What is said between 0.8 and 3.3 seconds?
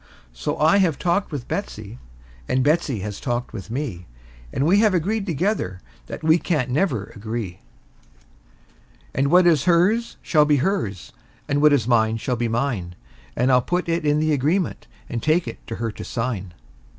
talked with Betsey, and Betsey has